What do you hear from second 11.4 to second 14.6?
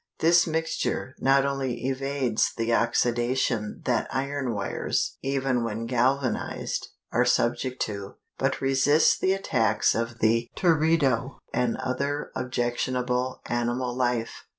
and other objectionable animal life.